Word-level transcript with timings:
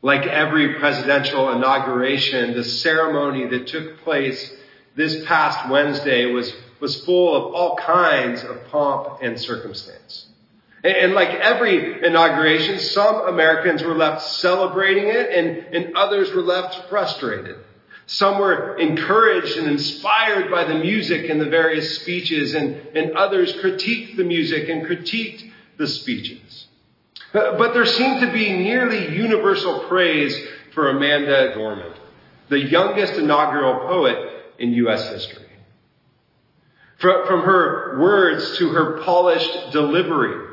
Like 0.00 0.26
every 0.26 0.74
presidential 0.74 1.50
inauguration, 1.52 2.54
the 2.54 2.64
ceremony 2.64 3.48
that 3.48 3.66
took 3.66 3.98
place 4.02 4.52
this 4.94 5.24
past 5.26 5.68
Wednesday 5.68 6.26
was, 6.26 6.52
was 6.80 7.04
full 7.04 7.34
of 7.34 7.54
all 7.54 7.76
kinds 7.76 8.44
of 8.44 8.64
pomp 8.68 9.18
and 9.22 9.38
circumstance. 9.38 10.26
And, 10.84 10.96
and 10.96 11.14
like 11.14 11.30
every 11.30 12.04
inauguration, 12.04 12.78
some 12.78 13.26
Americans 13.26 13.82
were 13.82 13.94
left 13.94 14.22
celebrating 14.22 15.08
it 15.08 15.30
and, 15.30 15.74
and 15.74 15.96
others 15.96 16.32
were 16.32 16.42
left 16.42 16.88
frustrated. 16.88 17.56
Some 18.06 18.38
were 18.38 18.78
encouraged 18.78 19.58
and 19.58 19.66
inspired 19.66 20.50
by 20.50 20.64
the 20.64 20.76
music 20.76 21.28
and 21.28 21.38
the 21.38 21.50
various 21.50 22.00
speeches, 22.00 22.54
and, 22.54 22.74
and 22.96 23.12
others 23.12 23.52
critiqued 23.52 24.16
the 24.16 24.24
music 24.24 24.70
and 24.70 24.86
critiqued 24.86 25.50
the 25.76 25.86
speeches. 25.86 26.67
Uh, 27.34 27.58
but 27.58 27.74
there 27.74 27.84
seemed 27.84 28.20
to 28.20 28.32
be 28.32 28.52
nearly 28.52 29.14
universal 29.14 29.80
praise 29.80 30.34
for 30.72 30.90
Amanda 30.90 31.52
Gorman, 31.54 31.92
the 32.48 32.58
youngest 32.58 33.14
inaugural 33.14 33.86
poet 33.86 34.16
in 34.58 34.72
U.S. 34.72 35.08
history. 35.10 35.44
From 36.98 37.42
her 37.42 37.98
words 38.00 38.58
to 38.58 38.70
her 38.70 39.02
polished 39.02 39.72
delivery, 39.72 40.48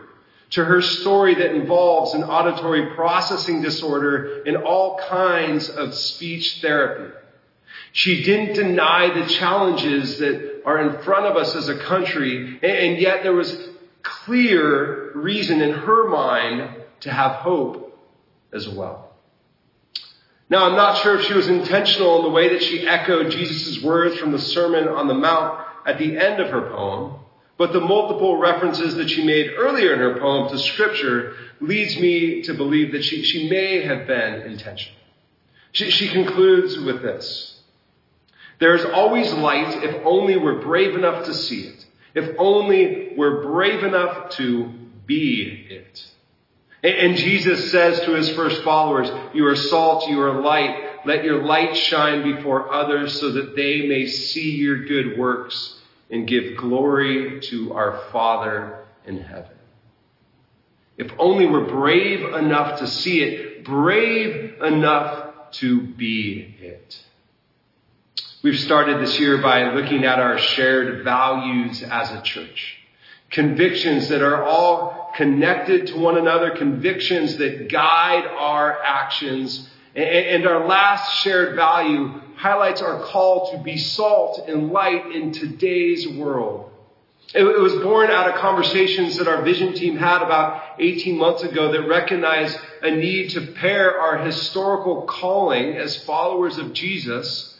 to 0.51 0.63
her 0.63 0.81
story 0.81 1.35
that 1.35 1.55
involves 1.55 2.13
an 2.13 2.23
auditory 2.23 2.93
processing 2.93 3.61
disorder 3.61 4.43
and 4.45 4.57
all 4.57 4.99
kinds 4.99 5.69
of 5.69 5.93
speech 5.93 6.61
therapy. 6.61 7.13
She 7.93 8.23
didn't 8.23 8.55
deny 8.55 9.11
the 9.13 9.25
challenges 9.25 10.19
that 10.19 10.61
are 10.65 10.79
in 10.79 11.01
front 11.03 11.25
of 11.25 11.35
us 11.35 11.55
as 11.55 11.69
a 11.69 11.79
country, 11.79 12.59
and 12.61 12.99
yet 12.99 13.23
there 13.23 13.33
was 13.33 13.57
clear 14.05 15.11
reason 15.15 15.61
in 15.61 15.71
her 15.71 16.07
mind 16.07 16.69
to 17.01 17.11
have 17.11 17.37
hope 17.37 17.99
as 18.53 18.69
well. 18.69 19.11
Now, 20.49 20.69
I'm 20.69 20.75
not 20.75 20.99
sure 20.99 21.19
if 21.19 21.25
she 21.25 21.33
was 21.33 21.47
intentional 21.47 22.17
in 22.17 22.23
the 22.23 22.29
way 22.29 22.53
that 22.53 22.61
she 22.61 22.87
echoed 22.87 23.31
Jesus' 23.31 23.81
words 23.81 24.17
from 24.17 24.31
the 24.31 24.39
Sermon 24.39 24.87
on 24.87 25.07
the 25.07 25.15
Mount 25.15 25.59
at 25.87 25.97
the 25.97 26.17
end 26.17 26.39
of 26.39 26.51
her 26.51 26.69
poem, 26.69 27.15
but 27.57 27.73
the 27.73 27.81
multiple 27.81 28.37
references 28.37 28.95
that 28.95 29.09
she 29.09 29.25
made 29.25 29.51
earlier 29.57 29.93
in 29.93 29.99
her 29.99 30.19
poem 30.19 30.49
to 30.49 30.59
Scripture 30.59 31.35
leads 31.59 31.97
me 31.97 32.43
to 32.43 32.53
believe 32.53 32.91
that 32.91 33.03
she, 33.03 33.23
she 33.23 33.49
may 33.49 33.83
have 33.83 34.05
been 34.05 34.41
intentional. 34.41 34.99
She, 35.71 35.89
she 35.89 36.09
concludes 36.09 36.77
with 36.77 37.01
this. 37.01 37.59
There 38.59 38.75
is 38.75 38.85
always 38.85 39.33
light 39.33 39.83
if 39.83 40.05
only 40.05 40.37
we're 40.37 40.61
brave 40.61 40.95
enough 40.95 41.25
to 41.25 41.33
see 41.33 41.61
it. 41.61 41.74
If 42.15 42.35
only 42.39 43.13
we're 43.15 43.43
brave 43.43 43.83
enough 43.83 44.31
to 44.31 44.71
be 45.05 45.67
it. 45.69 46.07
And 46.81 47.17
Jesus 47.17 47.71
says 47.71 47.99
to 48.01 48.13
his 48.13 48.29
first 48.31 48.63
followers, 48.63 49.09
You 49.33 49.45
are 49.47 49.55
salt, 49.55 50.07
you 50.07 50.21
are 50.21 50.41
light. 50.41 51.05
Let 51.05 51.23
your 51.23 51.43
light 51.43 51.75
shine 51.75 52.35
before 52.35 52.71
others 52.71 53.19
so 53.19 53.31
that 53.33 53.55
they 53.55 53.87
may 53.87 54.05
see 54.07 54.51
your 54.51 54.85
good 54.85 55.17
works 55.17 55.79
and 56.09 56.27
give 56.27 56.57
glory 56.57 57.41
to 57.41 57.73
our 57.73 58.03
Father 58.11 58.85
in 59.05 59.19
heaven. 59.19 59.57
If 60.97 61.11
only 61.19 61.45
we're 61.47 61.67
brave 61.67 62.33
enough 62.33 62.79
to 62.79 62.87
see 62.87 63.21
it, 63.21 63.65
brave 63.65 64.61
enough 64.61 65.51
to 65.53 65.81
be 65.81 66.55
it. 66.59 67.03
We've 68.45 68.59
started 68.59 69.01
this 69.01 69.19
year 69.19 69.39
by 69.39 69.73
looking 69.73 70.05
at 70.05 70.19
our 70.19 70.37
shared 70.37 71.03
values 71.03 71.81
as 71.81 72.11
a 72.11 72.21
church. 72.21 72.77
Convictions 73.31 74.09
that 74.09 74.21
are 74.21 74.43
all 74.43 75.11
connected 75.15 75.87
to 75.87 75.97
one 75.97 76.15
another, 76.15 76.51
convictions 76.51 77.37
that 77.37 77.69
guide 77.69 78.27
our 78.27 78.79
actions. 78.83 79.67
And 79.95 80.45
our 80.45 80.67
last 80.67 81.23
shared 81.23 81.55
value 81.55 82.21
highlights 82.35 82.83
our 82.83 83.01
call 83.05 83.51
to 83.51 83.63
be 83.63 83.77
salt 83.77 84.47
and 84.47 84.71
light 84.71 85.11
in 85.11 85.31
today's 85.31 86.07
world. 86.07 86.69
It 87.33 87.41
was 87.41 87.73
born 87.81 88.11
out 88.11 88.29
of 88.29 88.35
conversations 88.35 89.17
that 89.17 89.27
our 89.27 89.41
vision 89.41 89.73
team 89.73 89.97
had 89.97 90.21
about 90.21 90.75
18 90.77 91.17
months 91.17 91.41
ago 91.41 91.71
that 91.71 91.87
recognized 91.87 92.59
a 92.83 92.91
need 92.91 93.31
to 93.31 93.41
pair 93.53 93.99
our 93.99 94.19
historical 94.19 95.01
calling 95.01 95.77
as 95.77 96.03
followers 96.03 96.59
of 96.59 96.73
Jesus 96.73 97.53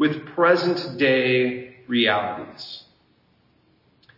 with 0.00 0.26
present 0.28 0.96
day 0.96 1.76
realities. 1.86 2.84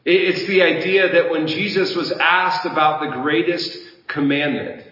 It's 0.05 0.47
the 0.47 0.63
idea 0.63 1.13
that 1.13 1.31
when 1.33 1.49
Jesus 1.49 1.97
was 1.97 2.13
asked 2.13 2.65
about 2.65 3.01
the 3.01 3.21
greatest 3.21 3.77
commandment, 4.07 4.87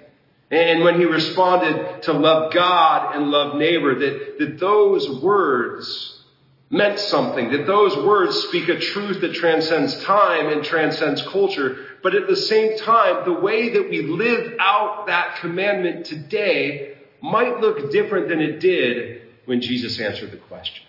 and 0.51 0.83
when 0.83 0.99
he 0.99 1.05
responded 1.05 2.03
to 2.03 2.13
love 2.13 2.53
God 2.53 3.15
and 3.15 3.31
love 3.31 3.57
neighbor, 3.57 4.01
that, 4.01 4.39
that 4.41 4.59
those 4.59 5.23
words 5.23 6.25
meant 6.71 6.99
something, 6.99 7.53
that 7.53 7.69
those 7.69 7.97
words 7.97 8.37
speak 8.49 8.69
a 8.69 8.81
truth 8.81 9.21
that 9.21 9.33
transcends 9.35 10.03
time 10.03 10.49
and 10.49 10.65
transcends 10.65 11.23
culture, 11.23 11.87
but 12.03 12.17
at 12.17 12.27
the 12.27 12.35
same 12.35 12.77
time, 12.79 13.25
the 13.25 13.41
way 13.41 13.75
that 13.75 13.89
we 13.89 14.03
live 14.03 14.55
out 14.59 15.07
that 15.07 15.37
commandment 15.37 16.07
today 16.07 16.97
might 17.23 17.61
look 17.61 17.93
different 17.93 18.29
than 18.29 18.41
it 18.41 18.59
did 18.59 19.20
when 19.47 19.61
Jesus 19.61 19.99
answered 19.99 20.31
the 20.31 20.37
question. 20.37 20.85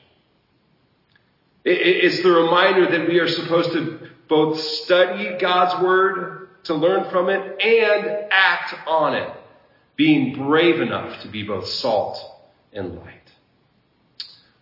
It's 1.64 2.22
the 2.24 2.32
reminder 2.32 2.90
that 2.90 3.08
we 3.08 3.20
are 3.20 3.28
supposed 3.28 3.72
to 3.74 4.10
both 4.28 4.60
study 4.60 5.38
God's 5.40 5.84
Word 5.84 6.50
to 6.64 6.74
learn 6.74 7.10
from 7.10 7.30
it 7.30 7.62
and 7.62 8.28
act 8.32 8.76
on 8.88 9.16
it, 9.16 9.30
being 9.96 10.36
brave 10.36 10.82
enough 10.82 11.22
to 11.22 11.28
be 11.28 11.44
both 11.44 11.68
salt 11.68 12.20
and 12.74 12.96
light. 12.96 13.22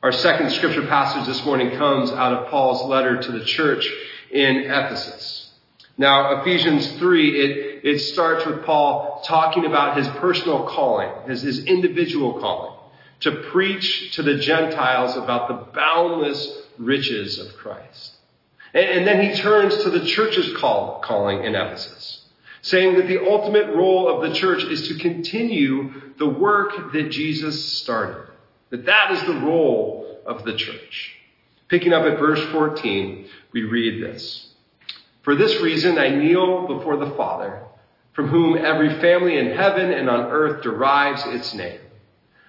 Our 0.02 0.12
second 0.12 0.52
scripture 0.52 0.88
passage 0.88 1.28
this 1.28 1.44
morning 1.46 1.78
comes 1.78 2.12
out 2.12 2.34
of 2.34 2.50
Paul's 2.50 2.84
letter 2.84 3.22
to 3.22 3.32
the 3.32 3.44
church 3.44 3.86
in 4.32 4.58
Ephesus. 4.58 5.52
Now, 5.98 6.40
Ephesians 6.40 6.94
3, 6.94 7.42
it, 7.42 7.82
it 7.84 8.00
starts 8.00 8.46
with 8.46 8.64
Paul 8.64 9.22
talking 9.26 9.66
about 9.66 9.98
his 9.98 10.08
personal 10.08 10.66
calling, 10.68 11.10
his, 11.28 11.42
his 11.42 11.66
individual 11.66 12.40
calling, 12.40 12.69
to 13.22 13.32
preach 13.52 14.14
to 14.16 14.24
the 14.24 14.38
Gentiles 14.38 15.16
about 15.18 15.48
the 15.48 15.72
boundless 15.74 16.62
riches 16.78 17.38
of 17.40 17.56
Christ. 17.58 18.14
And, 18.74 18.86
and 18.86 19.08
then 19.08 19.30
he 19.30 19.36
turns 19.36 19.84
to 19.84 19.90
the 19.90 20.06
church's 20.06 20.56
call, 20.58 21.02
calling 21.04 21.44
in 21.44 21.56
Ephesus, 21.56 22.26
saying 22.62 22.96
that 22.96 23.08
the 23.08 23.28
ultimate 23.30 23.76
role 23.76 24.08
of 24.08 24.30
the 24.30 24.36
church 24.36 24.64
is 24.64 24.88
to 24.88 24.96
continue 24.96 26.14
the 26.18 26.30
work 26.30 26.94
that 26.94 27.10
Jesus 27.10 27.78
started. 27.80 28.32
That 28.70 28.86
that 28.86 29.12
is 29.12 29.24
the 29.24 29.40
role 29.40 30.22
of 30.26 30.46
the 30.46 30.56
church. 30.56 31.16
Picking 31.68 31.94
up 31.94 32.04
at 32.04 32.20
verse 32.20 32.44
14, 32.52 33.28
we 33.52 33.64
read 33.64 34.04
this. 34.04 34.54
For 35.24 35.36
this 35.36 35.60
reason 35.62 35.98
I 35.98 36.10
kneel 36.10 36.68
before 36.68 36.98
the 36.98 37.12
Father, 37.12 37.64
from 38.14 38.28
whom 38.28 38.58
every 38.58 39.00
family 39.00 39.38
in 39.38 39.52
heaven 39.52 39.92
and 39.92 40.10
on 40.10 40.32
earth 40.32 40.64
derives 40.64 41.24
its 41.28 41.54
name. 41.54 41.80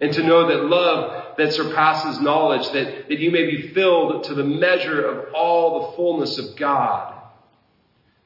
and 0.00 0.12
to 0.12 0.22
know 0.22 0.48
that 0.48 0.64
love 0.64 1.36
that 1.38 1.52
surpasses 1.52 2.20
knowledge, 2.20 2.70
that, 2.72 3.08
that 3.08 3.18
you 3.18 3.30
may 3.30 3.46
be 3.46 3.68
filled 3.68 4.24
to 4.24 4.34
the 4.34 4.44
measure 4.44 5.04
of 5.04 5.32
all 5.34 5.90
the 5.90 5.96
fullness 5.96 6.38
of 6.38 6.56
God. 6.56 7.14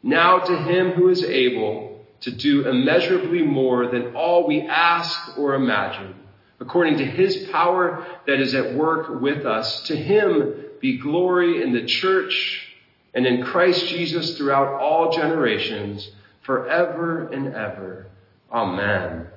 Now 0.03 0.39
to 0.39 0.57
him 0.57 0.93
who 0.93 1.09
is 1.09 1.25
able 1.25 2.05
to 2.21 2.31
do 2.31 2.69
immeasurably 2.69 3.43
more 3.43 3.89
than 3.89 4.15
all 4.17 4.47
we 4.47 4.63
ask 4.63 5.39
or 5.39 5.55
imagine, 5.55 6.15
according 6.61 6.99
to 6.99 7.05
his 7.05 7.49
power 7.51 8.07
that 8.27 8.41
is 8.41 8.55
at 8.55 8.75
work 8.75 9.21
with 9.21 9.47
us, 9.47 9.83
to 9.83 9.97
him 9.97 10.55
be 10.81 10.99
glory 10.99 11.63
in 11.63 11.73
the 11.73 11.85
church 11.85 12.67
and 13.15 13.27
in 13.27 13.43
Christ 13.43 13.87
Jesus 13.89 14.37
throughout 14.37 14.81
all 14.81 15.13
generations, 15.13 16.11
forever 16.43 17.29
and 17.29 17.49
ever. 17.55 18.07
Amen. 18.51 19.29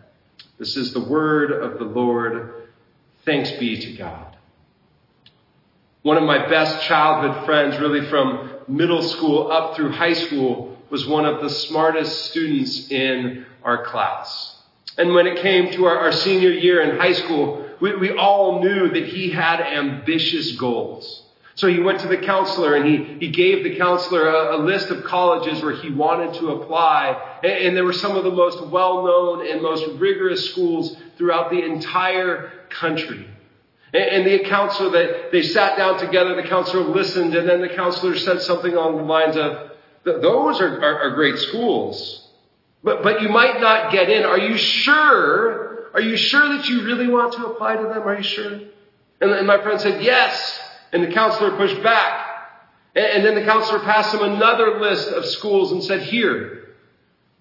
This 0.61 0.77
is 0.77 0.93
the 0.93 1.03
word 1.03 1.51
of 1.51 1.79
the 1.79 1.85
Lord. 1.85 2.67
Thanks 3.25 3.49
be 3.53 3.79
to 3.79 3.93
God. 3.93 4.37
One 6.03 6.17
of 6.17 6.23
my 6.23 6.49
best 6.49 6.85
childhood 6.85 7.47
friends, 7.47 7.79
really 7.79 8.07
from 8.09 8.47
middle 8.67 9.01
school 9.01 9.51
up 9.51 9.75
through 9.75 9.93
high 9.93 10.13
school, 10.13 10.77
was 10.91 11.07
one 11.07 11.25
of 11.25 11.41
the 11.41 11.49
smartest 11.49 12.25
students 12.25 12.91
in 12.91 13.47
our 13.63 13.85
class. 13.85 14.55
And 14.99 15.15
when 15.15 15.25
it 15.25 15.41
came 15.41 15.71
to 15.71 15.85
our, 15.85 15.97
our 15.97 16.11
senior 16.11 16.51
year 16.51 16.83
in 16.83 16.99
high 16.99 17.13
school, 17.13 17.67
we, 17.79 17.95
we 17.95 18.11
all 18.11 18.61
knew 18.61 18.87
that 18.87 19.07
he 19.07 19.31
had 19.31 19.61
ambitious 19.61 20.57
goals. 20.57 21.23
So 21.61 21.67
he 21.67 21.79
went 21.79 21.99
to 21.99 22.07
the 22.07 22.17
counselor 22.17 22.73
and 22.73 22.87
he, 22.87 23.27
he 23.27 23.29
gave 23.29 23.63
the 23.63 23.75
counselor 23.77 24.27
a, 24.27 24.55
a 24.55 24.59
list 24.63 24.89
of 24.89 25.03
colleges 25.03 25.61
where 25.61 25.75
he 25.75 25.91
wanted 25.91 26.33
to 26.39 26.53
apply. 26.53 27.37
And, 27.43 27.51
and 27.51 27.77
there 27.77 27.85
were 27.85 27.93
some 27.93 28.17
of 28.17 28.23
the 28.23 28.31
most 28.31 28.65
well 28.65 29.05
known 29.05 29.47
and 29.47 29.61
most 29.61 29.85
rigorous 29.99 30.49
schools 30.49 30.97
throughout 31.19 31.51
the 31.51 31.63
entire 31.63 32.51
country. 32.71 33.27
And, 33.93 34.03
and 34.03 34.25
the 34.25 34.49
counselor 34.49 34.89
that 34.89 35.31
they 35.31 35.43
sat 35.43 35.77
down 35.77 35.99
together, 35.99 36.33
the 36.33 36.47
counselor 36.47 36.81
listened, 36.81 37.35
and 37.35 37.47
then 37.47 37.61
the 37.61 37.69
counselor 37.69 38.17
said 38.17 38.41
something 38.41 38.73
along 38.73 38.97
the 38.97 39.03
lines 39.03 39.37
of, 39.37 39.69
those 40.03 40.59
are, 40.61 40.83
are, 40.83 40.99
are 41.01 41.11
great 41.11 41.37
schools. 41.37 42.27
But, 42.83 43.03
but 43.03 43.21
you 43.21 43.29
might 43.29 43.61
not 43.61 43.91
get 43.91 44.09
in. 44.09 44.23
Are 44.23 44.39
you 44.39 44.57
sure? 44.57 45.91
Are 45.93 46.01
you 46.01 46.17
sure 46.17 46.57
that 46.57 46.67
you 46.67 46.85
really 46.85 47.07
want 47.07 47.33
to 47.33 47.45
apply 47.45 47.75
to 47.75 47.83
them? 47.83 48.01
Are 48.01 48.17
you 48.17 48.23
sure? 48.23 48.51
And, 49.21 49.29
and 49.29 49.45
my 49.45 49.61
friend 49.61 49.79
said, 49.79 50.01
yes. 50.01 50.69
And 50.91 51.03
the 51.03 51.11
counselor 51.11 51.55
pushed 51.57 51.81
back. 51.83 52.27
And, 52.95 53.25
then 53.25 53.35
the 53.35 53.45
counselor 53.45 53.79
passed 53.79 54.13
him 54.13 54.21
another 54.21 54.79
list 54.79 55.07
of 55.07 55.25
schools 55.25 55.71
and 55.71 55.81
said, 55.81 56.01
here, 56.01 56.69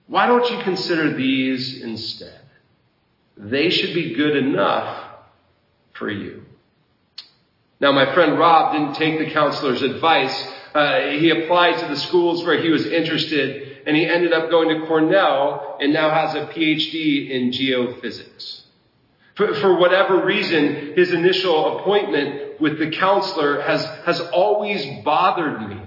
why 0.07 0.27
don't 0.27 0.49
you 0.51 0.63
consider 0.63 1.13
these 1.13 1.83
instead? 1.83 2.41
They 3.37 3.71
should 3.71 3.95
be 3.95 4.15
good 4.15 4.37
enough 4.37 5.05
for 5.95 6.09
you. 6.09 6.45
Now, 7.81 7.93
my 7.93 8.15
friend 8.15 8.39
Rob 8.39 8.73
didn't 8.75 8.95
take 8.95 9.19
the 9.19 9.33
counselor's 9.33 9.83
advice. 9.83 10.53
Uh, 10.75 11.01
he 11.19 11.31
applied 11.31 11.79
to 11.79 11.89
the 11.89 11.97
schools 11.97 12.45
where 12.45 12.61
he 12.63 12.71
was 12.71 12.87
interested 12.87 13.79
and 13.87 13.97
he 13.97 14.07
ended 14.07 14.33
up 14.33 14.51
going 14.51 14.69
to 14.69 14.87
Cornell 14.87 15.79
and 15.81 15.93
now 15.93 16.11
has 16.11 16.35
a 16.35 16.47
PhD 16.47 17.31
in 17.31 17.51
geophysics. 17.51 18.63
For, 19.35 19.55
for 19.55 19.79
whatever 19.79 20.25
reason, 20.25 20.93
his 20.95 21.13
initial 21.13 21.79
appointment 21.79 22.50
with 22.61 22.79
the 22.79 22.91
counselor 22.91 23.61
has, 23.63 23.85
has 24.05 24.21
always 24.33 25.03
bothered 25.05 25.69
me. 25.69 25.81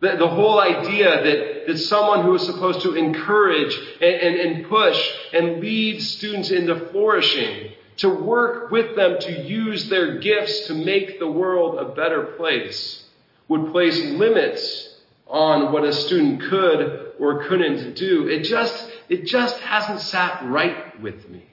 The, 0.00 0.16
the 0.16 0.28
whole 0.28 0.60
idea 0.60 1.24
that, 1.24 1.66
that 1.66 1.78
someone 1.78 2.22
who 2.22 2.34
is 2.34 2.46
supposed 2.46 2.82
to 2.82 2.94
encourage 2.94 3.76
and, 4.00 4.14
and, 4.14 4.36
and 4.36 4.68
push 4.68 5.10
and 5.32 5.60
lead 5.60 6.00
students 6.00 6.50
into 6.50 6.88
flourishing, 6.90 7.72
to 7.98 8.08
work 8.08 8.70
with 8.70 8.94
them 8.94 9.18
to 9.18 9.42
use 9.42 9.88
their 9.88 10.18
gifts 10.18 10.68
to 10.68 10.74
make 10.74 11.18
the 11.18 11.30
world 11.30 11.78
a 11.78 11.94
better 11.94 12.22
place, 12.36 13.04
would 13.48 13.72
place 13.72 13.98
limits 14.04 14.88
on 15.26 15.72
what 15.72 15.84
a 15.84 15.92
student 15.92 16.42
could 16.42 17.12
or 17.18 17.44
couldn't 17.44 17.94
do. 17.94 18.28
It 18.28 18.44
just, 18.44 18.90
it 19.08 19.26
just 19.26 19.58
hasn't 19.58 20.00
sat 20.00 20.44
right 20.44 21.00
with 21.00 21.28
me. 21.28 21.44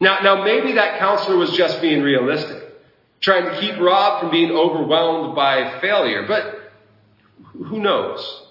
Now, 0.00 0.20
now 0.20 0.42
maybe 0.42 0.72
that 0.72 0.98
counselor 0.98 1.36
was 1.36 1.50
just 1.52 1.80
being 1.80 2.02
realistic, 2.02 2.61
trying 3.22 3.44
to 3.44 3.60
keep 3.60 3.80
Rob 3.80 4.20
from 4.20 4.30
being 4.30 4.50
overwhelmed 4.50 5.34
by 5.34 5.80
failure, 5.80 6.26
but 6.26 6.72
who 7.44 7.80
knows? 7.80 8.42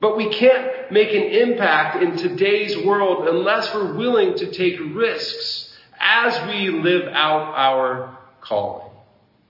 But 0.00 0.16
we 0.16 0.32
can't 0.32 0.90
make 0.90 1.10
an 1.10 1.22
impact 1.22 2.02
in 2.02 2.16
today's 2.16 2.76
world 2.84 3.28
unless 3.28 3.74
we're 3.74 3.94
willing 3.94 4.36
to 4.36 4.50
take 4.50 4.78
risks 4.94 5.74
as 5.98 6.48
we 6.48 6.70
live 6.70 7.08
out 7.08 7.54
our 7.54 8.18
calling. 8.40 8.90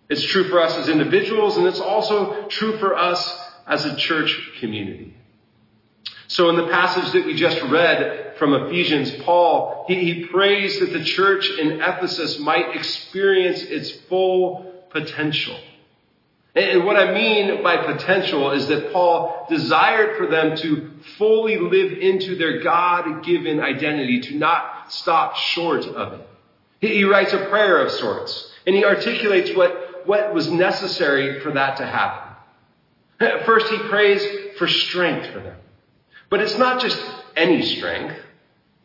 It's 0.08 0.22
true 0.22 0.48
for 0.48 0.60
us 0.60 0.76
as 0.76 0.88
individuals, 0.88 1.56
and 1.56 1.66
it's 1.66 1.80
also 1.80 2.46
true 2.48 2.78
for 2.78 2.96
us 2.96 3.40
as 3.66 3.84
a 3.84 3.96
church 3.96 4.52
community. 4.60 5.14
So 6.28 6.50
in 6.50 6.56
the 6.56 6.68
passage 6.68 7.12
that 7.12 7.26
we 7.26 7.34
just 7.34 7.60
read 7.62 8.23
from 8.38 8.54
Ephesians, 8.54 9.10
Paul, 9.22 9.84
he, 9.88 10.12
he 10.12 10.26
prays 10.26 10.78
that 10.81 10.92
the 10.92 11.04
church 11.04 11.48
in 11.58 11.81
Ephesus 11.81 12.38
might 12.38 12.75
experience 12.75 13.62
its 13.62 13.90
full 14.08 14.84
potential. 14.90 15.56
And 16.54 16.84
what 16.84 16.96
I 16.96 17.12
mean 17.12 17.62
by 17.64 17.78
potential 17.78 18.52
is 18.52 18.69
that 18.69 18.92
Paul 18.92 19.46
desired 19.48 20.16
for 20.16 20.28
them 20.28 20.56
to 20.58 20.90
fully 21.19 21.58
live 21.58 21.98
into 21.98 22.36
their 22.36 22.62
God-given 22.62 23.58
identity, 23.60 24.20
to 24.20 24.36
not 24.36 24.92
stop 24.92 25.36
short 25.36 25.84
of 25.84 26.20
it. 26.20 26.28
He 26.81 27.04
writes 27.04 27.32
a 27.32 27.46
prayer 27.46 27.81
of 27.81 27.90
sorts, 27.90 28.52
and 28.66 28.76
he 28.76 28.84
articulates 28.84 29.56
what, 29.56 30.06
what 30.06 30.32
was 30.32 30.48
necessary 30.48 31.40
for 31.40 31.50
that 31.52 31.78
to 31.78 31.86
happen. 31.86 32.36
First, 33.46 33.69
he 33.69 33.78
prays 33.88 34.22
for 34.58 34.69
strength 34.69 35.32
for 35.32 35.40
them. 35.40 35.56
But 36.31 36.40
it's 36.40 36.58
not 36.58 36.81
just 36.81 36.98
any 37.36 37.62
strength. 37.62 38.16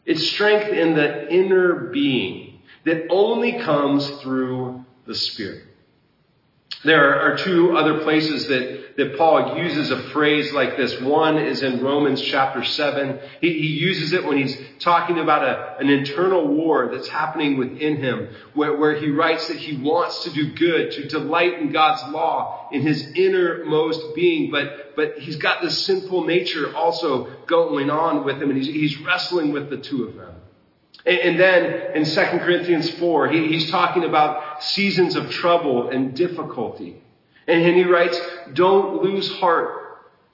It's 0.06 0.28
strength 0.30 0.69
in 0.69 0.96
the 0.96 1.31
inner 1.31 1.90
being 1.92 2.60
that 2.86 3.07
only 3.10 3.60
comes 3.60 4.10
through 4.22 4.84
the 5.06 5.16
Spirit. 5.16 5.69
There 6.84 7.20
are 7.20 7.36
two 7.36 7.76
other 7.76 8.00
places 8.04 8.48
that, 8.48 8.96
that 8.96 9.18
Paul 9.18 9.58
uses 9.58 9.92
a 9.92 10.02
phrase 10.12 10.54
like 10.54 10.78
this. 10.78 11.02
One 11.02 11.38
is 11.38 11.62
in 11.62 11.84
Romans 11.84 12.22
chapter 12.22 12.64
7. 12.64 13.20
He, 13.42 13.52
he 13.52 13.68
uses 13.68 14.14
it 14.14 14.24
when 14.24 14.38
he's 14.38 14.58
talking 14.80 15.20
about 15.20 15.44
a, 15.44 15.78
an 15.80 15.90
internal 15.90 16.48
war 16.48 16.90
that's 16.90 17.10
happening 17.10 17.58
within 17.58 17.98
him, 17.98 18.30
where, 18.54 18.78
where 18.78 18.96
he 18.96 19.10
writes 19.10 19.50
that 19.50 19.58
he 19.58 19.76
wants 19.76 20.24
to 20.24 20.30
do 20.31 20.54
good, 20.54 20.92
to 20.92 21.08
delight 21.10 21.60
in 21.60 21.74
God's 21.74 22.14
law 22.14 22.70
in 22.72 22.82
his 22.82 23.12
innermost 23.14 24.16
being, 24.16 24.50
but, 24.50 24.96
but 24.96 25.20
he's 25.20 25.36
got 25.36 25.62
this 25.62 25.86
sinful 25.86 26.24
nature 26.24 26.74
also 26.74 27.25
going 27.46 27.90
on 27.90 28.24
with 28.24 28.42
him, 28.42 28.52
and 28.52 28.58
he's, 28.58 28.68
he's 28.68 29.02
wrestling 29.02 29.52
with 29.52 29.70
the 29.70 29.78
two 29.78 30.06
of 30.06 30.16
them. 30.16 30.38
And 31.06 31.40
then 31.40 31.96
in 31.96 32.06
2 32.06 32.13
Corinthians 32.40 32.90
4, 32.92 33.30
he's 33.30 33.72
talking 33.72 34.04
about 34.04 34.63
seasons 34.63 35.16
of 35.16 35.31
trouble 35.31 35.90
and 35.90 36.13
difficulty. 36.13 37.01
And 37.48 37.75
he 37.75 37.84
writes, 37.84 38.19
don't 38.54 39.01
lose 39.01 39.31
heart. 39.38 39.80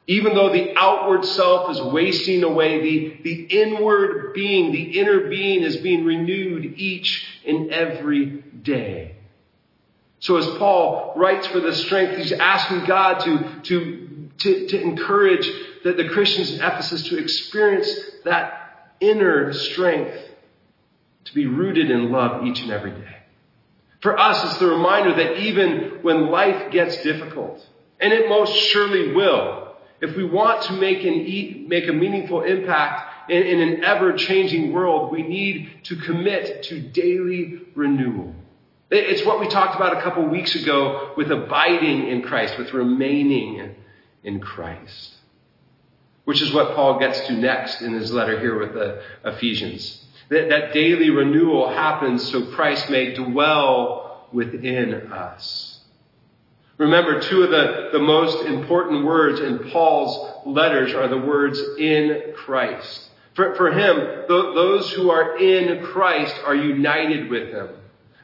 Even 0.07 0.35
though 0.35 0.51
the 0.51 0.75
outward 0.75 1.25
self 1.25 1.71
is 1.71 1.81
wasting 1.81 2.43
away, 2.43 2.81
the, 2.81 3.21
the 3.23 3.43
inward 3.45 4.33
being, 4.33 4.71
the 4.71 4.99
inner 4.99 5.29
being 5.29 5.63
is 5.63 5.77
being 5.77 6.05
renewed 6.05 6.75
each 6.77 7.25
and 7.45 7.71
every 7.71 8.43
day. 8.61 9.15
So 10.19 10.37
as 10.37 10.45
Paul 10.57 11.13
writes 11.15 11.47
for 11.47 11.59
the 11.59 11.73
strength, 11.73 12.17
he's 12.17 12.31
asking 12.31 12.85
God 12.85 13.19
to, 13.19 13.61
to, 13.63 14.29
to, 14.39 14.67
to 14.67 14.81
encourage 14.81 15.49
the, 15.83 15.93
the 15.93 16.09
Christians 16.09 16.51
in 16.51 16.57
Ephesus 16.57 17.03
to 17.09 17.17
experience 17.17 17.89
that 18.25 18.93
inner 18.99 19.53
strength 19.53 20.17
to 21.25 21.33
be 21.33 21.45
rooted 21.45 21.91
in 21.91 22.11
love 22.11 22.45
each 22.45 22.61
and 22.61 22.71
every 22.71 22.91
day. 22.91 23.17
For 24.01 24.17
us, 24.17 24.43
it's 24.45 24.57
the 24.57 24.67
reminder 24.67 25.15
that 25.15 25.39
even 25.39 25.99
when 26.01 26.29
life 26.29 26.71
gets 26.71 27.01
difficult, 27.01 27.65
and 27.99 28.13
it 28.13 28.29
most 28.29 28.53
surely 28.53 29.13
will, 29.13 29.75
if 30.01 30.15
we 30.15 30.23
want 30.23 30.63
to 30.63 30.73
make, 30.73 31.03
an, 31.03 31.67
make 31.67 31.87
a 31.87 31.93
meaningful 31.93 32.43
impact 32.43 33.31
in, 33.31 33.43
in 33.43 33.59
an 33.59 33.83
ever 33.83 34.13
changing 34.13 34.73
world, 34.73 35.11
we 35.11 35.23
need 35.23 35.71
to 35.85 35.95
commit 35.95 36.63
to 36.63 36.79
daily 36.79 37.61
renewal. 37.73 38.35
It's 38.91 39.25
what 39.25 39.39
we 39.39 39.47
talked 39.47 39.75
about 39.75 39.97
a 39.97 40.01
couple 40.01 40.27
weeks 40.27 40.53
ago 40.55 41.13
with 41.17 41.31
abiding 41.31 42.07
in 42.07 42.21
Christ, 42.21 42.57
with 42.57 42.73
remaining 42.73 43.75
in 44.23 44.39
Christ. 44.39 45.15
Which 46.25 46.41
is 46.41 46.53
what 46.53 46.75
Paul 46.75 46.99
gets 46.99 47.25
to 47.27 47.33
next 47.33 47.81
in 47.81 47.93
his 47.93 48.11
letter 48.11 48.39
here 48.39 48.59
with 48.59 48.73
the 48.73 49.01
Ephesians. 49.23 50.04
That, 50.29 50.49
that 50.49 50.73
daily 50.73 51.09
renewal 51.09 51.69
happens 51.69 52.29
so 52.31 52.45
Christ 52.47 52.89
may 52.89 53.13
dwell 53.13 54.27
within 54.31 54.93
us. 55.11 55.79
Remember, 56.77 57.21
two 57.21 57.43
of 57.43 57.51
the, 57.51 57.89
the 57.93 57.99
most 57.99 58.45
important 58.45 59.05
words 59.05 59.39
in 59.39 59.71
Paul's 59.71 60.45
letters 60.45 60.93
are 60.93 61.07
the 61.07 61.17
words 61.17 61.61
in 61.79 62.33
Christ. 62.35 63.09
For, 63.33 63.55
for 63.55 63.71
him, 63.71 63.97
th- 63.97 64.27
those 64.27 64.91
who 64.91 65.09
are 65.09 65.37
in 65.37 65.85
Christ 65.85 66.35
are 66.45 66.55
united 66.55 67.29
with 67.29 67.49
him. 67.49 67.69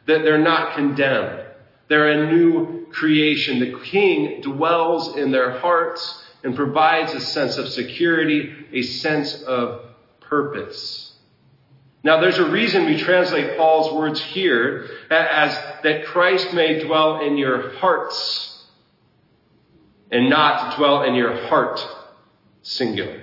That 0.08 0.24
they're 0.24 0.38
not 0.38 0.76
condemned. 0.76 1.46
They're 1.88 2.12
a 2.12 2.32
new 2.32 2.88
creation. 2.92 3.60
The 3.60 3.80
King 3.86 4.42
dwells 4.42 5.16
in 5.16 5.32
their 5.32 5.60
hearts 5.60 6.24
and 6.44 6.56
provides 6.56 7.14
a 7.14 7.22
sense 7.22 7.58
of 7.58 7.70
security, 7.70 8.54
a 8.74 8.82
sense 8.82 9.42
of 9.44 9.86
purpose. 10.22 11.11
Now 12.04 12.20
there's 12.20 12.40
a 12.40 12.50
reason 12.50 12.86
we 12.86 12.98
translate 12.98 13.58
Paul's 13.58 13.94
words 13.94 14.20
here 14.20 14.90
as 15.10 15.54
that 15.84 16.06
Christ 16.06 16.54
may 16.54 16.84
dwell 16.84 17.22
in 17.22 17.38
your 17.38 17.74
hearts 17.74 18.66
and 20.10 20.30
not 20.30 20.78
dwell 20.78 21.04
in 21.04 21.14
your 21.14 21.48
heart, 21.48 21.80
singular. 22.64 23.22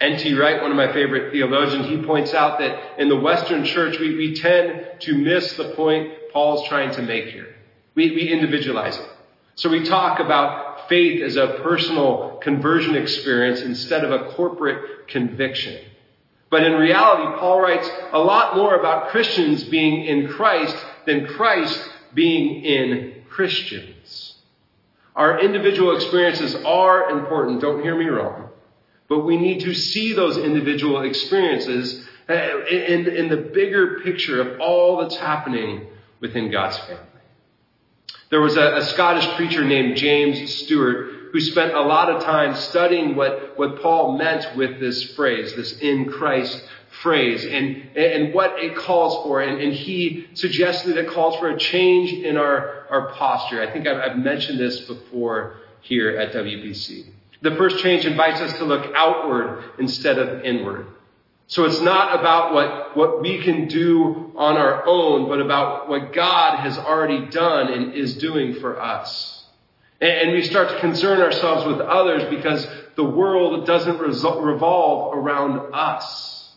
N.T. 0.00 0.34
Wright, 0.34 0.60
one 0.60 0.72
of 0.72 0.76
my 0.76 0.92
favorite 0.92 1.30
theologians, 1.30 1.86
he 1.86 2.04
points 2.04 2.34
out 2.34 2.58
that 2.58 3.00
in 3.00 3.08
the 3.08 3.16
Western 3.16 3.64
church, 3.64 4.00
we, 4.00 4.16
we 4.16 4.34
tend 4.34 4.84
to 5.00 5.14
miss 5.14 5.56
the 5.56 5.74
point 5.76 6.12
Paul's 6.32 6.66
trying 6.68 6.92
to 6.94 7.02
make 7.02 7.26
here. 7.26 7.54
We, 7.94 8.10
we 8.10 8.28
individualize 8.28 8.98
it. 8.98 9.08
So 9.54 9.68
we 9.68 9.84
talk 9.84 10.18
about 10.18 10.88
faith 10.88 11.22
as 11.22 11.36
a 11.36 11.60
personal 11.62 12.40
conversion 12.42 12.96
experience 12.96 13.60
instead 13.60 14.04
of 14.04 14.10
a 14.10 14.32
corporate 14.32 15.06
conviction. 15.06 15.84
But 16.52 16.64
in 16.64 16.74
reality, 16.74 17.38
Paul 17.40 17.62
writes 17.62 17.90
a 18.12 18.18
lot 18.18 18.56
more 18.56 18.74
about 18.74 19.08
Christians 19.08 19.64
being 19.64 20.04
in 20.04 20.28
Christ 20.28 20.76
than 21.06 21.26
Christ 21.26 21.82
being 22.12 22.62
in 22.62 23.24
Christians. 23.30 24.34
Our 25.16 25.40
individual 25.40 25.96
experiences 25.96 26.54
are 26.56 27.08
important, 27.08 27.62
don't 27.62 27.82
hear 27.82 27.96
me 27.96 28.04
wrong. 28.04 28.50
But 29.08 29.20
we 29.20 29.38
need 29.38 29.60
to 29.60 29.72
see 29.72 30.12
those 30.12 30.36
individual 30.36 31.00
experiences 31.00 32.06
uh, 32.28 32.66
in, 32.66 33.08
in 33.08 33.28
the 33.30 33.38
bigger 33.38 34.00
picture 34.00 34.42
of 34.42 34.60
all 34.60 34.98
that's 34.98 35.16
happening 35.16 35.86
within 36.20 36.50
God's 36.50 36.76
family. 36.80 37.00
There 38.28 38.42
was 38.42 38.58
a, 38.58 38.76
a 38.76 38.84
Scottish 38.84 39.26
preacher 39.36 39.64
named 39.64 39.96
James 39.96 40.54
Stewart 40.54 41.11
who 41.32 41.40
spent 41.40 41.72
a 41.72 41.80
lot 41.80 42.10
of 42.10 42.22
time 42.22 42.54
studying 42.54 43.16
what, 43.16 43.58
what 43.58 43.80
Paul 43.80 44.18
meant 44.18 44.54
with 44.54 44.78
this 44.80 45.14
phrase, 45.14 45.54
this 45.54 45.78
in 45.78 46.10
Christ 46.12 46.62
phrase, 47.02 47.44
and, 47.44 47.96
and 47.96 48.34
what 48.34 48.62
it 48.62 48.76
calls 48.76 49.24
for. 49.24 49.40
And, 49.40 49.60
and 49.60 49.72
he 49.72 50.28
suggested 50.34 50.96
it 50.98 51.08
calls 51.08 51.36
for 51.38 51.48
a 51.48 51.58
change 51.58 52.12
in 52.12 52.36
our, 52.36 52.86
our 52.90 53.12
posture. 53.12 53.62
I 53.62 53.72
think 53.72 53.86
I've, 53.86 54.10
I've 54.10 54.18
mentioned 54.18 54.60
this 54.60 54.80
before 54.80 55.56
here 55.80 56.18
at 56.18 56.34
WBC. 56.34 57.06
The 57.40 57.56
first 57.56 57.78
change 57.82 58.04
invites 58.04 58.40
us 58.40 58.56
to 58.58 58.64
look 58.64 58.92
outward 58.94 59.64
instead 59.78 60.18
of 60.18 60.44
inward. 60.44 60.86
So 61.46 61.64
it's 61.64 61.80
not 61.80 62.18
about 62.18 62.54
what, 62.54 62.96
what 62.96 63.20
we 63.20 63.42
can 63.42 63.68
do 63.68 64.32
on 64.36 64.56
our 64.56 64.86
own, 64.86 65.28
but 65.28 65.40
about 65.40 65.88
what 65.88 66.12
God 66.12 66.58
has 66.60 66.78
already 66.78 67.26
done 67.26 67.72
and 67.72 67.94
is 67.94 68.16
doing 68.16 68.54
for 68.54 68.80
us. 68.80 69.41
And, 70.02 70.32
we 70.32 70.42
start 70.42 70.68
to 70.70 70.80
concern 70.80 71.20
ourselves 71.20 71.64
with 71.64 71.80
others 71.80 72.24
because 72.28 72.66
the 72.96 73.04
world 73.04 73.66
doesn't 73.66 73.98
revolve 73.98 75.16
around 75.16 75.72
us. 75.72 76.50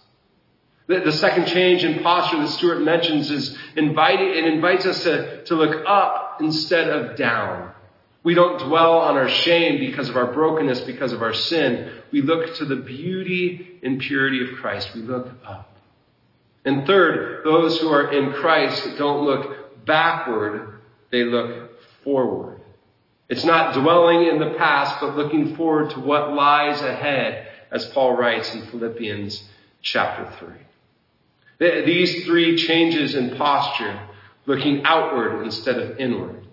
The, 0.88 1.12
second 1.12 1.46
change 1.46 1.84
in 1.84 2.02
posture 2.02 2.40
that 2.40 2.48
Stewart 2.50 2.82
mentions 2.82 3.30
is 3.30 3.56
inviting, 3.76 4.30
it 4.30 4.46
invites 4.46 4.88
us 4.88 5.04
to, 5.04 5.44
to 5.46 5.56
look 5.56 5.84
up 5.88 6.38
instead 6.42 6.90
of 6.90 7.18
down. 7.18 7.72
We 8.24 8.34
don't 8.34 8.60
dwell 8.68 8.98
on 9.00 9.16
our 9.16 9.30
shame 9.30 9.80
because 9.80 10.10
of 10.10 10.18
our 10.18 10.34
brokenness, 10.34 10.82
because 10.82 11.14
of 11.14 11.22
our 11.22 11.34
sin. 11.34 11.92
We 12.12 12.24
look 12.24 12.56
to 12.56 12.66
the 12.66 12.76
beauty 12.76 13.80
and 13.84 14.00
purity 14.00 14.44
of 14.44 14.58
Christ. 14.58 14.90
We 14.96 15.02
look 15.02 15.28
up. 15.46 15.72
And 16.66 16.88
third, 16.88 17.44
those 17.46 17.80
who 17.80 17.90
are 17.90 18.12
in 18.12 18.34
Christ 18.34 18.98
don't 18.98 19.24
look 19.24 19.86
backward, 19.86 20.80
they 21.12 21.24
look 21.24 21.80
forward. 22.04 22.55
It's 23.28 23.44
not 23.44 23.74
dwelling 23.74 24.28
in 24.28 24.40
the 24.40 24.56
past, 24.58 25.00
but 25.00 25.16
looking 25.18 25.56
forward 25.56 25.92
to 25.92 26.00
what 26.00 26.34
lies 26.34 26.82
ahead, 26.82 27.48
as 27.72 27.86
Paul 27.88 28.16
writes 28.16 28.54
in 28.54 28.68
Philippians 28.68 29.44
chapter 29.82 30.32
3. 31.60 31.86
These 31.86 32.26
three 32.26 32.56
changes 32.58 33.16
in 33.16 33.36
posture, 33.36 34.00
looking 34.46 34.84
outward 34.84 35.44
instead 35.44 35.80
of 35.80 35.98
inward, 35.98 36.46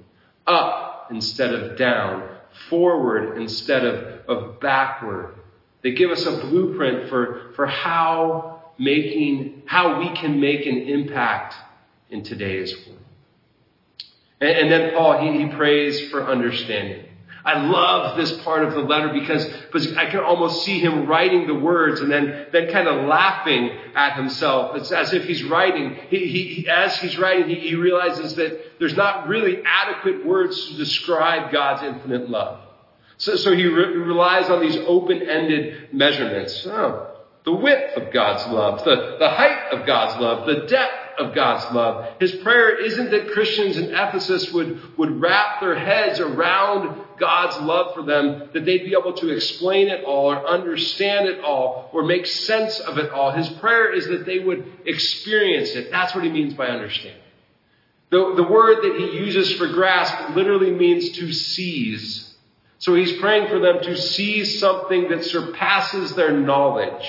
up 0.46 1.08
instead 1.10 1.52
of 1.52 1.76
down, 1.76 2.28
forward 2.70 3.36
instead 3.38 3.84
of, 3.84 4.28
of 4.28 4.60
backward. 4.60 5.34
They 5.82 5.92
give 5.92 6.10
us 6.10 6.24
a 6.24 6.46
blueprint 6.46 7.08
for, 7.08 7.52
for 7.54 7.66
how 7.66 8.62
making, 8.78 9.62
how 9.66 9.98
we 9.98 10.14
can 10.16 10.40
make 10.40 10.66
an 10.66 10.78
impact 10.78 11.54
in 12.08 12.22
today's 12.22 12.74
world. 12.86 13.01
And, 14.42 14.50
and 14.50 14.70
then 14.70 14.92
Paul, 14.92 15.20
he, 15.20 15.46
he 15.46 15.52
prays 15.54 16.10
for 16.10 16.26
understanding. 16.26 17.06
I 17.44 17.64
love 17.66 18.16
this 18.16 18.32
part 18.42 18.64
of 18.64 18.72
the 18.72 18.80
letter 18.80 19.12
because, 19.12 19.44
because 19.44 19.96
I 19.96 20.06
can 20.06 20.20
almost 20.20 20.64
see 20.64 20.78
him 20.78 21.06
writing 21.06 21.48
the 21.48 21.54
words 21.54 22.00
and 22.00 22.10
then, 22.10 22.46
then 22.52 22.70
kind 22.70 22.86
of 22.86 23.06
laughing 23.06 23.70
at 23.96 24.14
himself. 24.14 24.76
It's 24.76 24.92
as 24.92 25.12
if 25.12 25.24
he's 25.24 25.42
writing. 25.42 25.96
He, 26.08 26.26
he, 26.26 26.68
as 26.68 26.96
he's 26.98 27.18
writing, 27.18 27.48
he, 27.48 27.56
he 27.56 27.74
realizes 27.74 28.36
that 28.36 28.78
there's 28.78 28.96
not 28.96 29.26
really 29.26 29.60
adequate 29.64 30.24
words 30.24 30.68
to 30.68 30.76
describe 30.76 31.50
God's 31.50 31.82
infinite 31.82 32.30
love. 32.30 32.60
So, 33.16 33.34
so 33.34 33.54
he 33.54 33.66
re- 33.66 33.96
relies 33.96 34.48
on 34.48 34.60
these 34.60 34.76
open-ended 34.76 35.92
measurements. 35.92 36.64
Oh, 36.66 37.08
the 37.44 37.52
width 37.52 37.96
of 37.96 38.12
God's 38.12 38.46
love, 38.52 38.84
the, 38.84 39.16
the 39.18 39.30
height 39.30 39.72
of 39.72 39.84
God's 39.84 40.20
love, 40.20 40.46
the 40.46 40.66
depth 40.66 41.01
of 41.18 41.34
God's 41.34 41.72
love. 41.74 42.20
His 42.20 42.32
prayer 42.36 42.84
isn't 42.84 43.10
that 43.10 43.32
Christians 43.32 43.76
in 43.76 43.94
Ephesus 43.94 44.52
would, 44.52 44.96
would 44.98 45.20
wrap 45.20 45.60
their 45.60 45.78
heads 45.78 46.20
around 46.20 47.04
God's 47.18 47.58
love 47.58 47.94
for 47.94 48.02
them, 48.02 48.50
that 48.52 48.64
they'd 48.64 48.84
be 48.84 48.96
able 48.98 49.12
to 49.14 49.28
explain 49.28 49.88
it 49.88 50.04
all 50.04 50.32
or 50.32 50.46
understand 50.46 51.28
it 51.28 51.40
all 51.40 51.90
or 51.92 52.04
make 52.04 52.26
sense 52.26 52.80
of 52.80 52.98
it 52.98 53.10
all. 53.10 53.30
His 53.30 53.48
prayer 53.48 53.92
is 53.92 54.06
that 54.08 54.26
they 54.26 54.38
would 54.38 54.64
experience 54.84 55.70
it. 55.70 55.90
That's 55.90 56.14
what 56.14 56.24
he 56.24 56.30
means 56.30 56.54
by 56.54 56.66
understanding. 56.66 57.20
The, 58.10 58.34
the 58.36 58.42
word 58.42 58.82
that 58.82 58.96
he 58.98 59.18
uses 59.18 59.52
for 59.54 59.68
grasp 59.68 60.36
literally 60.36 60.70
means 60.70 61.10
to 61.12 61.32
seize. 61.32 62.34
So 62.78 62.94
he's 62.94 63.12
praying 63.20 63.48
for 63.48 63.60
them 63.60 63.80
to 63.82 63.96
seize 63.96 64.58
something 64.58 65.08
that 65.08 65.24
surpasses 65.24 66.14
their 66.14 66.32
knowledge. 66.32 67.08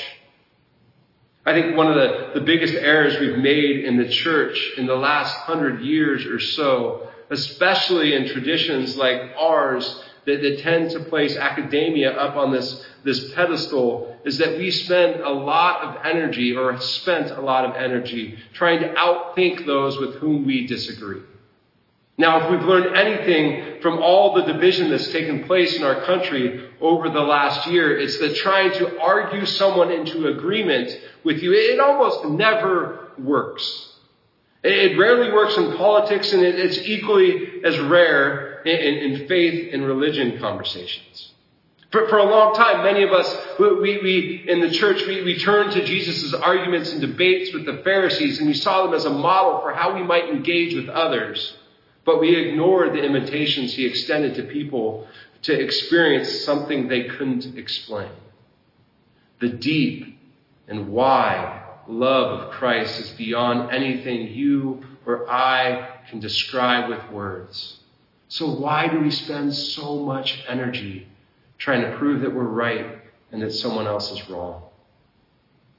I 1.45 1.53
think 1.53 1.75
one 1.75 1.87
of 1.87 1.95
the, 1.95 2.39
the 2.39 2.45
biggest 2.45 2.73
errors 2.73 3.19
we've 3.19 3.37
made 3.37 3.83
in 3.83 3.97
the 3.97 4.07
church 4.07 4.71
in 4.77 4.85
the 4.85 4.95
last 4.95 5.35
hundred 5.35 5.81
years 5.81 6.25
or 6.25 6.39
so, 6.39 7.09
especially 7.29 8.13
in 8.13 8.29
traditions 8.29 8.95
like 8.95 9.33
ours 9.37 10.01
that, 10.25 10.41
that 10.41 10.59
tend 10.59 10.91
to 10.91 11.01
place 11.01 11.35
academia 11.35 12.11
up 12.13 12.37
on 12.37 12.53
this, 12.53 12.85
this 13.03 13.33
pedestal, 13.33 14.17
is 14.23 14.37
that 14.37 14.57
we 14.57 14.71
spend 14.71 15.19
a 15.19 15.29
lot 15.29 15.81
of 15.83 16.05
energy 16.05 16.55
or 16.55 16.79
spent 16.79 17.29
a 17.31 17.41
lot 17.41 17.65
of 17.65 17.75
energy 17.75 18.37
trying 18.53 18.79
to 18.79 18.93
outthink 18.93 19.65
those 19.65 19.97
with 19.99 20.15
whom 20.15 20.45
we 20.45 20.65
disagree. 20.65 21.21
Now, 22.17 22.45
if 22.45 22.51
we've 22.51 22.67
learned 22.67 22.95
anything 22.95 23.81
from 23.81 23.97
all 23.99 24.35
the 24.35 24.43
division 24.43 24.91
that's 24.91 25.11
taken 25.11 25.45
place 25.45 25.75
in 25.75 25.83
our 25.83 26.01
country 26.05 26.69
over 26.79 27.09
the 27.09 27.21
last 27.21 27.67
year, 27.67 27.97
it's 27.97 28.19
that 28.19 28.35
trying 28.35 28.71
to 28.73 28.99
argue 28.99 29.45
someone 29.45 29.91
into 29.91 30.27
agreement 30.27 30.95
with 31.23 31.41
you, 31.41 31.53
it 31.53 31.79
almost 31.79 32.25
never 32.25 33.11
works. 33.17 33.89
It 34.63 34.97
rarely 34.97 35.31
works 35.31 35.57
in 35.57 35.75
politics 35.75 36.31
and 36.31 36.43
it's 36.43 36.77
equally 36.77 37.63
as 37.65 37.77
rare 37.79 38.61
in, 38.61 39.27
faith 39.27 39.73
and 39.73 39.85
religion 39.85 40.39
conversations. 40.39 41.31
For, 41.91 42.17
a 42.17 42.23
long 42.23 42.55
time, 42.55 42.83
many 42.83 43.03
of 43.03 43.11
us, 43.11 43.37
we, 43.59 43.99
we 44.01 44.45
in 44.47 44.61
the 44.61 44.71
church, 44.71 45.05
we, 45.05 45.21
we 45.23 45.37
turned 45.37 45.73
to 45.73 45.83
Jesus' 45.83 46.33
arguments 46.33 46.91
and 46.91 47.01
debates 47.01 47.53
with 47.53 47.65
the 47.65 47.81
Pharisees 47.83 48.39
and 48.39 48.47
we 48.47 48.53
saw 48.53 48.85
them 48.85 48.93
as 48.93 49.05
a 49.05 49.11
model 49.11 49.61
for 49.61 49.73
how 49.73 49.93
we 49.95 50.03
might 50.03 50.29
engage 50.29 50.73
with 50.75 50.89
others. 50.89 51.55
But 52.05 52.19
we 52.19 52.35
ignored 52.35 52.93
the 52.93 53.03
invitations 53.03 53.73
he 53.73 53.85
extended 53.85 54.35
to 54.35 54.43
people 54.43 55.07
to 55.43 55.53
experience 55.53 56.41
something 56.41 56.87
they 56.87 57.03
couldn't 57.03 57.57
explain. 57.57 58.11
The 59.39 59.49
deep 59.49 60.19
and 60.67 60.89
wide 60.89 61.61
love 61.87 62.39
of 62.39 62.51
Christ 62.51 62.99
is 62.99 63.09
beyond 63.11 63.71
anything 63.71 64.27
you 64.33 64.83
or 65.05 65.29
I 65.29 65.99
can 66.09 66.19
describe 66.19 66.89
with 66.89 67.11
words. 67.11 67.79
So 68.29 68.55
why 68.55 68.87
do 68.87 68.99
we 68.99 69.11
spend 69.11 69.53
so 69.53 69.99
much 69.99 70.43
energy 70.47 71.07
trying 71.57 71.81
to 71.81 71.97
prove 71.97 72.21
that 72.21 72.33
we're 72.33 72.43
right 72.43 72.99
and 73.31 73.41
that 73.41 73.51
someone 73.51 73.85
else 73.85 74.11
is 74.11 74.29
wrong? 74.29 74.63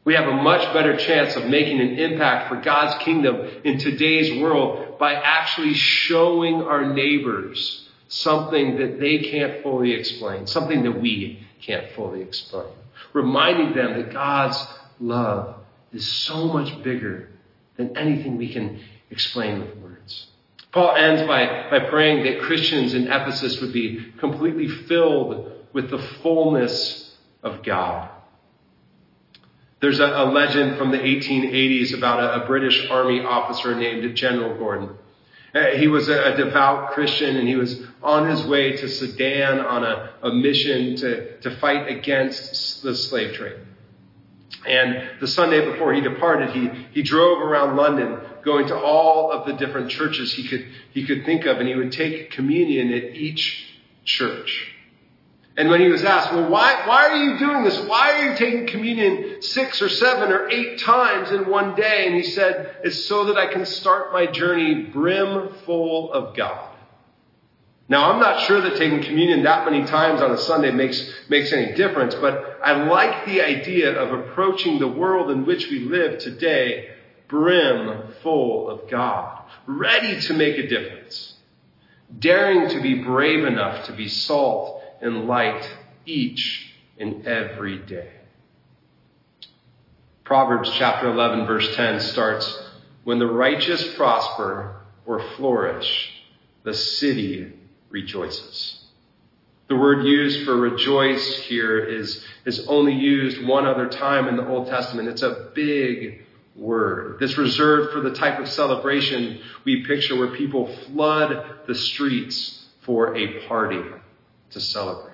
We 0.04 0.14
have 0.14 0.28
a 0.28 0.34
much 0.34 0.70
better 0.74 0.96
chance 0.98 1.34
of 1.34 1.46
making 1.46 1.80
an 1.80 1.98
impact 1.98 2.50
for 2.50 2.60
God's 2.60 3.02
kingdom 3.02 3.48
in 3.64 3.78
today's 3.78 4.40
world 4.42 4.93
by 5.04 5.12
actually 5.12 5.74
showing 5.74 6.62
our 6.62 6.94
neighbors 6.94 7.86
something 8.08 8.78
that 8.78 8.98
they 8.98 9.18
can't 9.18 9.62
fully 9.62 9.92
explain, 9.92 10.46
something 10.46 10.82
that 10.82 10.98
we 10.98 11.46
can't 11.60 11.92
fully 11.92 12.22
explain. 12.22 12.72
Reminding 13.12 13.74
them 13.74 14.00
that 14.00 14.14
God's 14.14 14.66
love 14.98 15.56
is 15.92 16.10
so 16.10 16.46
much 16.46 16.82
bigger 16.82 17.28
than 17.76 17.94
anything 17.98 18.38
we 18.38 18.50
can 18.50 18.80
explain 19.10 19.60
with 19.60 19.76
words. 19.76 20.28
Paul 20.72 20.96
ends 20.96 21.20
by, 21.28 21.68
by 21.68 21.80
praying 21.90 22.24
that 22.24 22.40
Christians 22.40 22.94
in 22.94 23.06
Ephesus 23.06 23.60
would 23.60 23.74
be 23.74 24.10
completely 24.18 24.68
filled 24.68 25.52
with 25.74 25.90
the 25.90 25.98
fullness 25.98 27.14
of 27.42 27.62
God. 27.62 28.08
There's 29.84 30.00
a, 30.00 30.06
a 30.06 30.24
legend 30.24 30.78
from 30.78 30.92
the 30.92 30.96
1880s 30.96 31.92
about 31.92 32.18
a, 32.18 32.42
a, 32.42 32.46
British 32.46 32.88
Army 32.88 33.20
officer 33.20 33.74
named 33.74 34.16
General 34.16 34.56
Gordon. 34.56 34.96
Uh, 35.54 35.76
he 35.76 35.88
was 35.88 36.08
a, 36.08 36.32
a, 36.32 36.36
devout 36.38 36.92
Christian 36.92 37.36
and 37.36 37.46
he 37.46 37.54
was 37.54 37.82
on 38.02 38.26
his 38.30 38.46
way 38.46 38.78
to 38.78 38.88
Sudan 38.88 39.60
on 39.60 39.84
a, 39.84 40.32
mission 40.32 40.96
to, 40.96 41.38
to 41.40 41.54
fight 41.58 41.86
against 41.86 42.82
the 42.82 42.94
slave 42.96 43.34
trade. 43.34 43.58
And 44.66 45.20
the 45.20 45.28
Sunday 45.28 45.62
before 45.70 45.92
he 45.92 46.00
departed, 46.00 46.52
he, 46.52 46.70
he 46.92 47.02
drove 47.02 47.42
around 47.42 47.76
London, 47.76 48.20
going 48.42 48.66
to 48.68 48.78
all 48.78 49.30
of 49.32 49.46
the 49.46 49.52
different 49.52 49.90
churches 49.90 50.32
he 50.32 50.48
could, 50.48 50.66
he 50.92 51.04
could 51.06 51.26
think 51.26 51.44
of, 51.44 51.58
and 51.58 51.68
he 51.68 51.74
would 51.74 51.92
take 51.92 52.30
communion 52.30 52.90
at 52.90 53.14
each 53.14 53.66
church. 54.06 54.73
And 55.56 55.68
when 55.68 55.80
he 55.80 55.88
was 55.88 56.04
asked, 56.04 56.32
well, 56.32 56.50
why, 56.50 56.82
why 56.86 57.08
are 57.10 57.16
you 57.16 57.38
doing 57.38 57.62
this? 57.62 57.78
Why 57.86 58.12
are 58.12 58.30
you 58.30 58.36
taking 58.36 58.66
communion 58.66 59.40
six 59.40 59.80
or 59.80 59.88
seven 59.88 60.32
or 60.32 60.48
eight 60.50 60.80
times 60.80 61.30
in 61.30 61.48
one 61.48 61.76
day? 61.76 62.06
And 62.06 62.16
he 62.16 62.24
said, 62.24 62.78
it's 62.82 63.04
so 63.04 63.26
that 63.26 63.36
I 63.36 63.52
can 63.52 63.64
start 63.64 64.12
my 64.12 64.26
journey 64.26 64.82
brim 64.84 65.50
full 65.64 66.12
of 66.12 66.36
God. 66.36 66.70
Now, 67.88 68.10
I'm 68.10 68.18
not 68.18 68.40
sure 68.46 68.62
that 68.62 68.76
taking 68.76 69.02
communion 69.02 69.44
that 69.44 69.70
many 69.70 69.84
times 69.84 70.22
on 70.22 70.32
a 70.32 70.38
Sunday 70.38 70.72
makes, 70.72 71.08
makes 71.28 71.52
any 71.52 71.74
difference, 71.74 72.14
but 72.14 72.58
I 72.64 72.84
like 72.84 73.26
the 73.26 73.42
idea 73.42 73.96
of 73.96 74.18
approaching 74.18 74.78
the 74.78 74.88
world 74.88 75.30
in 75.30 75.44
which 75.44 75.70
we 75.70 75.80
live 75.80 76.18
today 76.18 76.88
brim 77.28 78.14
full 78.22 78.70
of 78.70 78.88
God, 78.90 79.42
ready 79.66 80.20
to 80.22 80.34
make 80.34 80.56
a 80.58 80.66
difference, 80.66 81.34
daring 82.18 82.70
to 82.70 82.80
be 82.80 83.02
brave 83.02 83.44
enough 83.44 83.86
to 83.86 83.92
be 83.92 84.08
salt 84.08 84.82
and 85.04 85.28
light 85.28 85.70
each 86.06 86.72
and 86.98 87.26
every 87.26 87.78
day. 87.78 88.10
Proverbs 90.24 90.70
chapter 90.78 91.10
11 91.10 91.46
verse 91.46 91.76
10 91.76 92.00
starts, 92.00 92.70
When 93.04 93.18
the 93.18 93.26
righteous 93.26 93.94
prosper 93.94 94.80
or 95.04 95.22
flourish, 95.36 96.10
the 96.62 96.72
city 96.72 97.52
rejoices. 97.90 98.86
The 99.68 99.76
word 99.76 100.06
used 100.06 100.46
for 100.46 100.56
rejoice 100.56 101.38
here 101.40 101.78
is, 101.78 102.24
is 102.46 102.66
only 102.66 102.94
used 102.94 103.46
one 103.46 103.66
other 103.66 103.88
time 103.88 104.26
in 104.28 104.36
the 104.36 104.48
Old 104.48 104.68
Testament. 104.68 105.08
It's 105.08 105.22
a 105.22 105.50
big 105.54 106.24
word. 106.56 107.18
This 107.18 107.36
reserved 107.36 107.92
for 107.92 108.00
the 108.00 108.14
type 108.14 108.38
of 108.38 108.48
celebration 108.48 109.40
we 109.64 109.84
picture 109.84 110.16
where 110.16 110.34
people 110.34 110.74
flood 110.86 111.66
the 111.66 111.74
streets 111.74 112.64
for 112.84 113.14
a 113.16 113.46
party 113.46 113.82
to 114.54 114.60
celebrate. 114.60 115.12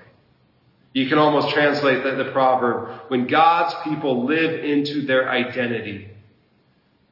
You 0.93 1.09
can 1.09 1.19
almost 1.19 1.51
translate 1.51 2.03
the, 2.03 2.23
the 2.23 2.31
proverb, 2.33 3.03
when 3.09 3.27
God's 3.27 3.75
people 3.85 4.25
live 4.25 4.65
into 4.65 5.03
their 5.07 5.29
identity, 5.29 6.09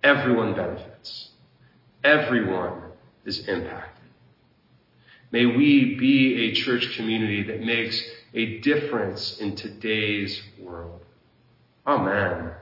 everyone 0.02 0.54
benefits. 0.54 1.30
Everyone 2.02 2.82
is 3.25 3.40
impacted. 3.49 4.04
May 5.30 5.47
we 5.47 5.97
be 5.97 6.50
a 6.50 6.54
church 6.54 6.97
community 6.97 7.42
that 7.44 7.61
makes 7.61 8.02
a 8.35 8.61
difference 8.61 9.38
in 9.38 9.56
today's 9.56 10.40
world. 10.61 11.02
Amen. 11.87 12.52